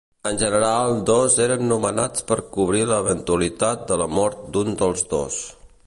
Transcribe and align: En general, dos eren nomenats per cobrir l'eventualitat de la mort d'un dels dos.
En 0.27 0.37
general, 0.43 0.93
dos 1.09 1.35
eren 1.45 1.65
nomenats 1.73 2.25
per 2.31 2.39
cobrir 2.57 2.81
l'eventualitat 2.93 3.85
de 3.93 4.03
la 4.05 4.09
mort 4.21 4.45
d'un 4.57 4.77
dels 4.83 5.07
dos. 5.15 5.41